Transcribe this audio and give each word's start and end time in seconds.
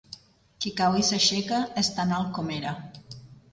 Qui 0.65 0.71
cau 0.79 0.97
i 1.01 1.05
s'aixeca 1.09 1.61
és 1.83 1.93
tan 2.01 2.17
alt 2.23 2.35
com 2.41 2.53
era. 2.59 2.75